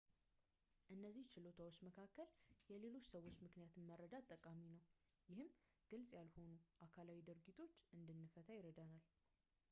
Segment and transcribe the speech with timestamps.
[0.85, 2.29] ከእነዚህ ችሎታዎች መካከል
[2.71, 4.81] የሌሎች ሰዎችን ምክንያት መረዳት ጠቃሚ ነው
[5.31, 5.51] ይህም
[5.91, 6.49] ግልፅ ያልሆኑ
[6.87, 9.05] አካላዊ ድርጊቶችን እንድንፈታ ይረዳናል